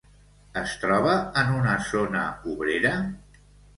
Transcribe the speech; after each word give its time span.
Es 0.61 0.71
troba 0.85 1.11
en 1.43 1.53
una 1.59 1.75
zona 1.91 2.25
obrera? 2.55 2.95